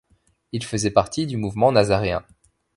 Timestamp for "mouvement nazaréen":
1.37-2.25